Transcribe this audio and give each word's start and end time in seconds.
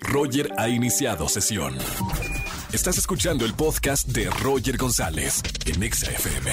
Roger 0.00 0.50
ha 0.58 0.68
iniciado 0.68 1.28
sesión. 1.28 1.76
Estás 2.72 2.98
escuchando 2.98 3.44
el 3.44 3.54
podcast 3.54 4.08
de 4.08 4.28
Roger 4.42 4.76
González 4.76 5.42
en 5.66 5.82
Exa 5.82 6.10
FM. 6.10 6.50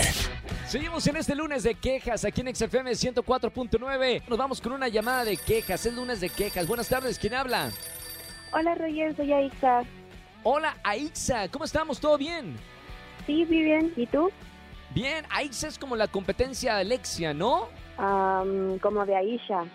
Seguimos 0.68 1.06
en 1.08 1.18
este 1.18 1.36
lunes 1.36 1.64
de 1.64 1.76
quejas 1.76 2.26
aquí 2.26 2.42
en 2.42 2.56
XFM 2.56 2.92
104.9. 2.92 4.24
Nos 4.28 4.38
vamos 4.38 4.62
con 4.62 4.72
una 4.72 4.88
llamada 4.88 5.26
de 5.26 5.38
quejas. 5.38 5.86
Es 5.86 5.94
lunes 5.94 6.22
de 6.22 6.30
quejas. 6.30 6.68
Buenas 6.68 6.88
tardes, 6.88 7.20
¿quién 7.20 7.34
habla? 7.34 7.72
Hola 8.52 8.76
Roger, 8.76 9.16
soy 9.16 9.34
Aixa. 9.34 9.84
Hola, 10.44 10.78
Aixa. 10.84 11.50
¿Cómo 11.50 11.66
estamos? 11.66 12.00
¿Todo 12.00 12.18
bien? 12.18 12.56
Sí, 13.26 13.46
muy 13.46 13.64
bien. 13.64 13.94
¿Y 13.96 14.06
tú? 14.08 14.32
Bien, 14.94 15.26
Aixa 15.30 15.68
es 15.68 15.78
como 15.78 15.96
la 15.96 16.08
competencia 16.08 16.76
de 16.76 16.82
Alexia, 16.82 17.34
¿no? 17.34 17.68
Am, 17.98 18.80
como 18.80 19.06
de 19.06 19.16
Aisha. 19.16 19.66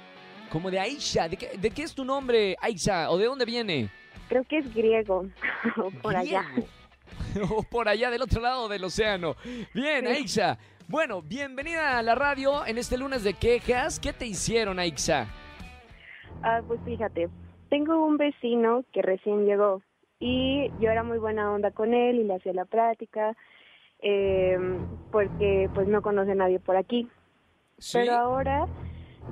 Como 0.50 0.70
de 0.70 0.80
Aisha. 0.80 1.28
¿De 1.28 1.36
qué, 1.36 1.56
de 1.58 1.70
qué 1.70 1.82
es 1.82 1.94
tu 1.94 2.04
nombre, 2.04 2.56
Aixa? 2.60 3.10
¿O 3.10 3.18
de 3.18 3.26
dónde 3.26 3.44
viene? 3.44 3.88
Creo 4.28 4.44
que 4.44 4.58
es 4.58 4.74
griego. 4.74 5.26
o 5.76 5.90
por 6.02 6.16
allá. 6.16 6.44
O 7.50 7.62
por 7.62 7.88
allá 7.88 8.10
del 8.10 8.22
otro 8.22 8.40
lado 8.40 8.68
del 8.68 8.82
océano. 8.82 9.36
Bien, 9.74 10.04
Sí. 10.06 10.12
Aixa. 10.12 10.58
Bueno, 10.88 11.22
bienvenida 11.22 11.98
a 11.98 12.02
la 12.02 12.14
radio 12.16 12.66
en 12.66 12.78
este 12.78 12.98
lunes 12.98 13.22
de 13.22 13.34
quejas. 13.34 14.00
¿Qué 14.00 14.12
te 14.12 14.26
hicieron, 14.26 14.78
Aixa? 14.80 15.26
Ah, 16.42 16.60
pues 16.66 16.80
fíjate, 16.84 17.28
tengo 17.68 18.04
un 18.04 18.16
vecino 18.16 18.84
que 18.92 19.02
recién 19.02 19.44
llegó 19.44 19.82
y 20.18 20.70
yo 20.80 20.90
era 20.90 21.04
muy 21.04 21.18
buena 21.18 21.52
onda 21.52 21.70
con 21.70 21.94
él 21.94 22.16
y 22.16 22.24
le 22.24 22.34
hacía 22.34 22.52
la 22.52 22.64
práctica 22.64 23.36
eh, 24.00 24.58
porque 25.12 25.68
pues 25.74 25.86
no 25.86 26.02
conoce 26.02 26.32
a 26.32 26.36
nadie 26.36 26.58
por 26.58 26.76
aquí. 26.76 27.08
¿Sí? 27.78 27.98
Pero 27.98 28.16
ahora 28.16 28.66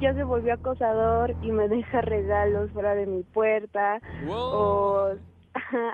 ya 0.00 0.14
se 0.14 0.22
volvió 0.24 0.54
acosador 0.54 1.34
y 1.42 1.50
me 1.52 1.68
deja 1.68 2.00
regalos 2.00 2.70
fuera 2.72 2.94
de 2.94 3.06
mi 3.06 3.22
puerta 3.22 4.00
Wow. 4.24 4.50
o 4.52 5.08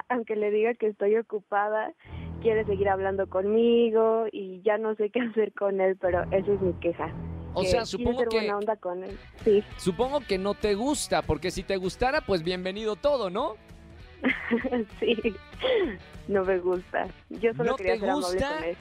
aunque 0.09 0.37
le 0.37 0.51
diga 0.51 0.75
que 0.75 0.89
estoy 0.89 1.17
ocupada, 1.17 1.93
quiere 2.43 2.65
seguir 2.65 2.89
hablando 2.89 3.27
conmigo 3.29 4.27
y 4.31 4.61
ya 4.63 4.77
no 4.79 4.95
sé 4.97 5.11
qué 5.11 5.21
hacer 5.21 5.53
con 5.55 5.81
él, 5.81 5.97
pero 6.01 6.23
esa 6.31 6.53
es 6.53 6.61
mi 6.61 6.73
queja. 6.75 7.13
O 7.55 7.63
que 7.63 7.69
sea, 7.69 7.87
supongo 7.87 8.19
ser 8.21 8.29
que- 8.29 8.37
buena 8.39 8.59
onda 8.59 8.77
con 8.77 9.05
él. 9.05 9.17
Sí, 9.45 9.63
Supongo 9.77 10.21
que 10.21 10.39
no 10.39 10.55
te 10.55 10.75
gusta, 10.75 11.23
porque 11.23 11.51
si 11.51 11.63
te 11.63 11.77
gustara, 11.77 12.21
pues 12.21 12.43
bienvenido 12.43 12.97
todo, 12.97 13.31
¿no? 13.31 13.55
sí, 15.01 15.17
no 16.29 16.45
me 16.45 16.59
gusta. 16.59 17.07
Yo 17.31 17.53
solo 17.55 17.71
¿No 17.71 17.77
quería 17.77 17.95
te 17.95 18.01
ser 18.01 18.11
amable 18.11 18.27
gusta? 18.37 18.55
con 18.57 18.65
él. 18.65 18.77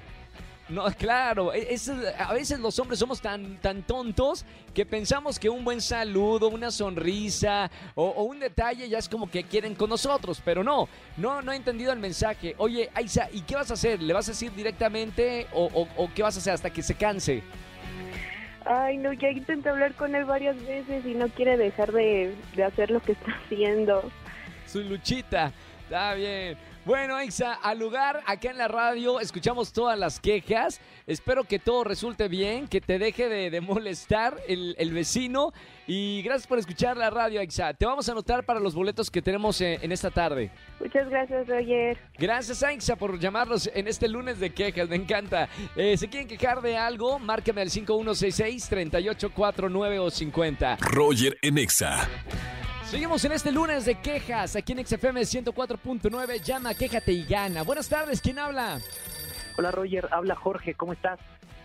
No, 0.74 0.86
claro, 0.98 1.54
e- 1.54 1.74
es- 1.74 1.88
a 2.18 2.34
veces 2.34 2.60
los 2.60 2.80
hombres 2.80 2.98
somos 2.98 3.22
tan, 3.22 3.58
tan 3.62 3.84
tontos 3.84 4.44
que 4.74 4.86
pensamos 4.88 5.38
que 5.38 5.48
un 5.48 5.64
buen 5.64 5.80
saludo, 5.82 6.50
una 6.50 6.72
sonrisa 6.72 7.70
o, 7.94 8.06
o 8.08 8.24
un 8.24 8.40
detalle 8.40 8.90
ya 8.90 8.98
es 8.98 9.08
como 9.08 9.30
que 9.30 9.44
quieren 9.44 9.76
con 9.76 9.90
nosotros, 9.90 10.42
pero 10.44 10.64
no, 10.64 10.90
no, 11.18 11.44
no 11.44 11.52
he 11.52 11.56
entendido 11.58 11.94
el 11.94 12.00
mensaje. 12.00 12.56
Oye, 12.58 12.90
Aiza, 12.96 13.30
¿y 13.32 13.42
qué 13.42 13.54
vas 13.56 13.70
a 13.70 13.76
hacer? 13.76 14.02
¿Le 14.02 14.14
vas 14.14 14.28
a 14.28 14.32
decir 14.32 14.52
directamente 14.54 15.46
o, 15.54 15.66
o- 15.66 15.88
o 16.04 16.10
qué 16.16 16.24
vas 16.24 16.36
a 16.38 16.40
hacer 16.40 16.54
hasta 16.54 16.72
que 16.72 16.82
se 16.82 16.96
canse? 16.96 17.44
Ay, 18.66 18.98
no, 18.98 19.14
ya 19.14 19.30
intenté 19.30 19.70
hablar 19.70 19.94
con 19.94 20.16
él 20.16 20.26
varias 20.26 20.56
veces 20.66 21.06
y 21.06 21.14
no 21.14 21.28
quiere 21.30 21.56
dejar 21.58 21.92
de, 21.92 22.34
de 22.56 22.64
hacer 22.64 22.90
lo 22.90 23.00
que 23.02 23.12
está 23.12 23.32
haciendo. 23.46 24.10
Su 24.66 24.82
luchita, 24.82 25.52
está 25.84 26.14
bien. 26.16 26.58
Bueno, 26.86 27.16
Aixa, 27.16 27.54
al 27.54 27.80
lugar, 27.80 28.22
acá 28.26 28.52
en 28.52 28.58
la 28.58 28.68
radio, 28.68 29.22
escuchamos 29.22 29.72
todas 29.72 29.98
las 29.98 30.20
quejas. 30.20 30.82
Espero 31.08 31.46
que 31.46 31.58
todo 31.58 31.86
resulte 31.86 32.28
bien, 32.28 32.68
que 32.68 32.82
te 32.82 33.00
deje 33.00 33.30
de, 33.30 33.50
de 33.50 33.62
molestar 33.62 34.36
el, 34.50 34.76
el 34.78 34.92
vecino. 34.92 35.54
Y 35.88 36.22
gracias 36.24 36.46
por 36.46 36.60
escuchar 36.60 36.98
la 36.98 37.10
radio, 37.10 37.40
Aixa. 37.40 37.74
Te 37.74 37.86
vamos 37.86 38.10
a 38.10 38.12
anotar 38.12 38.46
para 38.46 38.60
los 38.60 38.76
boletos 38.76 39.10
que 39.10 39.22
tenemos 39.22 39.62
eh, 39.62 39.80
en 39.82 39.94
esta 39.94 40.12
tarde. 40.12 40.52
Muchas 40.82 41.10
gracias, 41.10 41.48
Roger. 41.48 41.98
Gracias, 42.18 42.62
Aixa, 42.64 42.98
por 42.98 43.18
llamarnos 43.18 43.70
en 43.74 43.88
este 43.88 44.10
lunes 44.10 44.42
de 44.42 44.54
quejas. 44.54 44.90
Me 44.90 44.98
encanta. 44.98 45.48
Eh, 45.78 45.96
¿Se 45.96 46.10
quieren 46.10 46.28
quejar 46.28 46.62
de 46.62 46.76
algo? 46.76 47.18
Márcame 47.18 47.62
al 47.62 47.70
5166-3849 47.70 50.00
o 50.00 50.12
50. 50.12 50.78
Roger 50.82 51.38
en 51.42 51.60
Exa. 51.60 52.10
Seguimos 52.94 53.26
en 53.26 53.32
este 53.32 53.52
lunes 53.52 53.86
de 53.86 53.96
quejas 53.96 54.56
aquí 54.56 54.72
en 54.72 54.86
XFM 54.86 55.22
104.9. 55.22 56.44
Llama, 56.44 56.76
quéjate 56.76 57.12
y 57.12 57.24
gana. 57.24 57.64
Buenas 57.64 57.90
tardes, 57.90 58.22
¿quién 58.22 58.38
habla? 58.38 58.78
Hola 59.58 59.72
Roger, 59.72 60.08
habla 60.12 60.36
Jorge, 60.36 60.76
¿cómo 60.76 60.94
estás? 60.94 61.20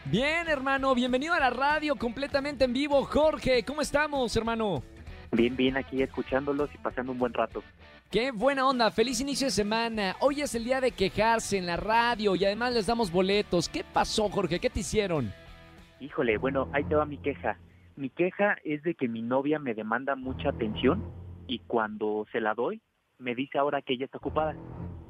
Bien, 0.07 0.49
hermano, 0.49 0.95
bienvenido 0.95 1.35
a 1.35 1.39
la 1.39 1.51
radio 1.51 1.97
completamente 1.97 2.65
en 2.65 2.73
vivo. 2.73 3.05
Jorge, 3.05 3.63
¿cómo 3.63 3.83
estamos, 3.83 4.35
hermano? 4.37 4.83
Bien, 5.31 5.55
bien 5.55 5.77
aquí 5.77 6.03
escuchándolos 6.03 6.71
y 6.75 6.79
pasando 6.79 7.13
un 7.13 7.19
buen 7.19 7.35
rato. 7.35 7.63
Qué 8.11 8.31
buena 8.31 8.67
onda, 8.67 8.91
feliz 8.91 9.21
inicio 9.21 9.49
de 9.49 9.51
semana. 9.51 10.17
Hoy 10.21 10.41
es 10.41 10.55
el 10.55 10.65
día 10.65 10.81
de 10.81 10.93
quejarse 10.93 11.59
en 11.59 11.67
la 11.67 11.77
radio 11.77 12.37
y 12.37 12.47
además 12.47 12.73
les 12.73 12.87
damos 12.87 13.13
boletos. 13.13 13.69
¿Qué 13.69 13.85
pasó, 13.85 14.31
Jorge? 14.31 14.59
¿Qué 14.59 14.71
te 14.71 14.81
hicieron? 14.81 15.31
Híjole, 16.01 16.39
bueno, 16.39 16.71
ahí 16.73 16.85
te 16.85 16.95
va 16.95 17.05
mi 17.05 17.19
queja. 17.19 17.59
Mi 17.99 18.11
queja 18.11 18.57
es 18.65 18.81
de 18.85 18.95
que 18.95 19.09
mi 19.09 19.23
novia 19.23 19.59
me 19.59 19.75
demanda 19.75 20.15
mucha 20.15 20.51
atención 20.51 21.03
y 21.49 21.59
cuando 21.67 22.27
se 22.31 22.41
la 22.41 22.55
doy, 22.55 22.81
me 23.19 23.35
dice 23.35 23.59
ahora 23.59 23.83
que 23.83 23.95
ella 23.95 24.05
está 24.05 24.19
ocupada. 24.19 24.55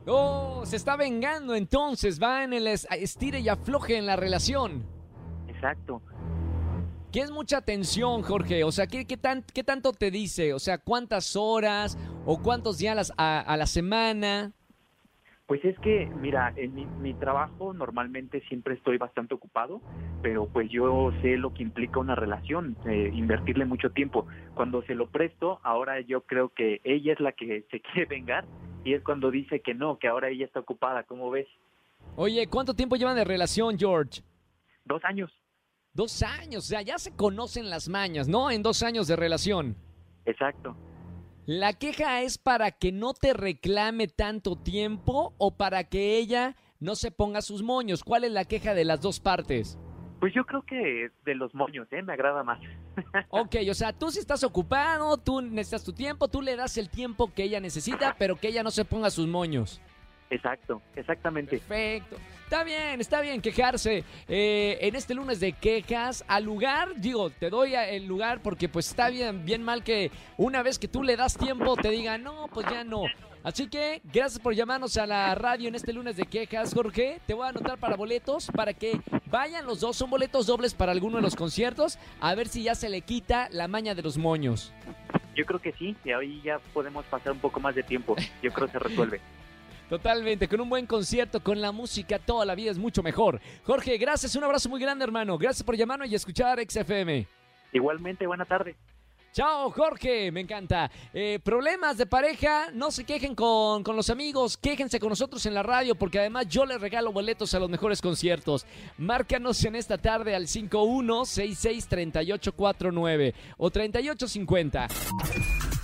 Oh, 0.07 0.63
se 0.65 0.77
está 0.77 0.97
vengando 0.97 1.55
entonces, 1.55 2.19
va 2.19 2.45
en 2.45 2.55
el 2.55 2.67
es- 2.67 2.89
estire 2.91 3.41
y 3.41 3.51
afloje 3.51 3.99
en 3.99 4.07
la 4.07 4.17
relación. 4.17 4.87
Exacto. 5.49 6.01
¿Qué 7.13 7.21
es 7.21 7.31
mucha 7.31 7.59
atención, 7.59 8.23
Jorge? 8.23 8.65
O 8.65 8.73
sea, 8.73 8.87
¿qué, 8.87 9.05
qué, 9.07 9.19
tan, 9.19 9.43
¿qué 9.43 9.63
tanto 9.63 9.93
te 9.93 10.11
dice? 10.11 10.55
O 10.55 10.59
sea, 10.59 10.79
¿cuántas 10.79 11.37
horas 11.37 11.99
o 12.25 12.41
cuántos 12.41 12.79
días 12.79 13.13
a 13.19 13.57
la 13.59 13.67
semana? 13.67 14.53
Pues 15.49 15.65
es 15.65 15.79
que, 15.79 16.05
mira, 16.21 16.53
en 16.57 16.75
mi, 16.75 16.85
mi 16.85 17.15
trabajo 17.15 17.73
normalmente 17.73 18.43
siempre 18.49 18.75
estoy 18.75 18.99
bastante 18.99 19.35
ocupado, 19.35 19.81
pero 20.21 20.47
pues 20.47 20.69
yo 20.71 21.11
sé 21.23 21.39
lo 21.39 21.55
que 21.55 21.63
implica 21.63 21.99
una 22.01 22.15
relación, 22.15 22.77
eh, 22.85 23.11
invertirle 23.15 23.65
mucho 23.65 23.89
tiempo. 23.89 24.27
Cuando 24.55 24.83
se 24.83 24.95
lo 24.95 25.09
presto, 25.09 25.59
ahora 25.63 26.03
yo 26.03 26.21
creo 26.21 26.51
que 26.51 26.83
ella 26.85 27.15
es 27.15 27.21
la 27.21 27.33
que 27.33 27.65
se 27.71 27.81
quiere 27.93 28.05
vengar 28.05 28.45
y 28.85 28.93
es 28.93 29.03
cuando 29.03 29.31
dice 29.31 29.61
que 29.61 29.73
no, 29.73 29.99
que 29.99 30.07
ahora 30.07 30.29
ella 30.29 30.45
está 30.45 30.61
ocupada, 30.61 31.05
¿cómo 31.05 31.31
ves? 31.31 31.47
Oye, 32.17 32.47
¿cuánto 32.47 32.75
tiempo 32.75 32.97
llevan 32.97 33.17
de 33.17 33.25
relación, 33.25 33.79
George? 33.79 34.21
Dos 34.85 35.03
años. 35.03 35.33
Dos 35.95 36.23
años, 36.23 36.67
o 36.67 36.69
sea, 36.69 36.83
ya 36.83 36.99
se 36.99 37.17
conocen 37.17 37.71
las 37.71 37.89
mañas, 37.89 38.29
¿no? 38.29 38.51
En 38.51 38.63
dos 38.63 38.83
años 38.83 39.09
de 39.09 39.17
relación. 39.17 39.77
Exacto. 40.27 40.77
¿La 41.49 41.73
queja 41.73 42.21
es 42.21 42.37
para 42.37 42.73
que 42.73 42.93
no 42.93 43.15
te 43.15 43.33
reclame 43.33 44.07
tanto 44.07 44.55
tiempo 44.55 45.33
o 45.39 45.57
para 45.57 45.85
que 45.85 46.19
ella 46.19 46.57
no 46.79 46.95
se 46.95 47.11
ponga 47.11 47.41
sus 47.41 47.63
moños? 47.63 48.05
¿Cuál 48.05 48.25
es 48.25 48.33
la 48.33 48.45
queja 48.45 48.75
de 48.75 48.85
las 48.85 49.01
dos 49.01 49.19
partes? 49.19 49.79
Pues 50.21 50.35
yo 50.35 50.45
creo 50.45 50.61
que 50.61 51.11
de 51.25 51.35
los 51.35 51.55
moños, 51.55 51.89
¿eh? 51.91 52.03
Me 52.03 52.13
agrada 52.13 52.43
más. 52.45 52.61
Ok, 53.31 53.57
o 53.71 53.73
sea, 53.73 53.95
tú 53.95 54.11
si 54.11 54.19
estás 54.19 54.45
ocupado, 54.45 55.17
tú 55.17 55.41
necesitas 55.41 55.85
tu 55.85 55.95
tiempo, 55.95 56.29
tú 56.29 56.43
le 56.43 56.55
das 56.55 56.77
el 56.77 56.91
tiempo 56.91 57.33
que 57.33 57.45
ella 57.45 57.61
necesita, 57.61 58.15
pero 58.19 58.37
que 58.37 58.49
ella 58.49 58.63
no 58.63 58.71
se 58.71 58.85
ponga 58.85 59.09
sus 59.09 59.27
moños. 59.27 59.81
Exacto, 60.29 60.83
exactamente. 60.97 61.61
Perfecto. 61.61 62.17
Está 62.49 62.65
bien, 62.65 62.99
está 62.99 63.21
bien 63.21 63.43
quejarse. 63.43 64.05
Eh, 64.27 64.79
en 64.81 64.97
este 64.97 65.13
lunes 65.13 65.39
de 65.39 65.53
quejas, 65.53 66.25
al 66.27 66.45
lugar, 66.45 66.95
digo, 66.97 67.29
te 67.29 67.51
doy 67.51 67.75
el 67.75 68.07
lugar 68.07 68.41
porque 68.43 68.71
pues 68.71 68.89
está 68.89 69.11
bien, 69.11 69.45
bien 69.45 69.63
mal 69.63 69.85
que 69.85 70.11
una 70.39 70.63
vez 70.63 70.79
que 70.79 70.89
tú 70.89 71.03
le 71.03 71.15
das 71.15 71.37
tiempo 71.37 71.77
te 71.77 71.91
diga, 71.91 72.17
no, 72.17 72.49
pues 72.49 72.67
ya 72.71 72.85
no. 72.85 73.03
Así 73.45 73.69
que 73.69 74.01
gracias 74.03 74.39
por 74.41 74.55
llamarnos 74.55 74.97
a 74.97 75.05
la 75.05 75.35
radio 75.35 75.69
en 75.69 75.75
este 75.75 75.93
lunes 75.93 76.17
de 76.17 76.25
quejas, 76.25 76.73
Jorge. 76.73 77.21
Te 77.27 77.35
voy 77.35 77.45
a 77.45 77.51
anotar 77.51 77.77
para 77.77 77.97
boletos 77.97 78.47
para 78.47 78.73
que 78.73 78.99
vayan 79.27 79.67
los 79.67 79.81
dos. 79.81 79.99
Son 79.99 80.09
boletos 80.09 80.47
dobles 80.47 80.73
para 80.73 80.93
alguno 80.93 81.17
de 81.17 81.23
los 81.23 81.37
conciertos. 81.37 81.99
A 82.19 82.35
ver 82.35 82.49
si 82.49 82.63
ya 82.63 82.75
se 82.75 82.89
le 82.89 83.03
quita 83.03 83.51
la 83.51 83.69
maña 83.69 83.95
de 83.95 84.01
los 84.01 84.17
moños. 84.17 84.73
Yo 85.37 85.45
creo 85.45 85.61
que 85.61 85.73
sí, 85.73 85.95
y 86.03 86.13
ahí 86.13 86.41
ya 86.43 86.61
podemos 86.73 87.05
pasar 87.05 87.33
un 87.33 87.41
poco 87.41 87.61
más 87.61 87.75
de 87.75 87.83
tiempo. 87.83 88.17
Yo 88.43 88.51
creo 88.55 88.69
que 88.69 88.73
se 88.73 88.79
resuelve. 88.79 89.21
Totalmente, 89.89 90.49
con 90.49 90.61
un 90.61 90.69
buen 90.69 90.87
concierto, 90.87 91.43
con 91.43 91.61
la 91.61 91.73
música, 91.73 92.19
toda 92.19 92.45
la 92.45 92.55
vida 92.55 92.71
es 92.71 92.79
mucho 92.79 93.03
mejor. 93.03 93.41
Jorge, 93.65 93.97
gracias, 93.97 94.37
un 94.37 94.45
abrazo 94.45 94.69
muy 94.69 94.81
grande, 94.81 95.05
hermano. 95.05 95.39
Gracias 95.39 95.63
por 95.63 95.77
llamarnos 95.77 96.11
y 96.11 96.15
escuchar 96.15 96.61
XFM. 96.61 97.27
Igualmente, 97.73 98.27
buena 98.27 98.45
tarde. 98.45 98.77
Chao, 99.33 99.71
Jorge, 99.71 100.31
me 100.33 100.41
encanta. 100.41 100.91
Eh, 101.15 101.39
problemas 101.43 101.97
de 101.97 102.05
pareja, 102.07 102.71
no 102.73 102.91
se 102.91 103.05
quejen 103.05 103.35
con, 103.35 103.83
con 103.85 103.95
los 103.95 104.11
amigos, 104.11 104.57
quéjense 104.57 104.99
con 104.99 105.11
nosotros 105.11 105.47
en 105.47 105.55
la 105.55 105.63
radio, 105.63 105.95
porque 105.95 106.19
además 106.19 106.49
yo 106.49 106.67
les 106.67 106.81
regalo 106.81 107.13
boletos 107.13 107.55
a 107.55 107.61
los 107.61 107.71
mejores 107.71 108.03
conciertos. 108.03 108.67
Márcanos 108.97 109.65
en 109.65 109.77
esta 109.77 109.99
tarde 109.99 110.35
al 110.35 110.49
51663849 110.49 113.35
o 113.59 113.71
3850. 113.71 114.89